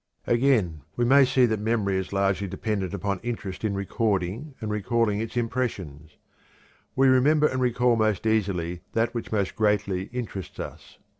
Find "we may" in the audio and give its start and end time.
0.95-1.25